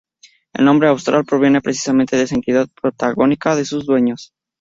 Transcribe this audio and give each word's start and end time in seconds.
El 0.53 0.65
nombre 0.65 0.87
"Austral" 0.87 1.25
proviene 1.25 1.61
precisamente 1.61 2.15
de 2.17 2.23
esa 2.23 2.33
identidad 2.33 2.67
patagónica 2.81 3.55
de 3.55 3.65
sus 3.65 3.85
dueños. 3.85 4.33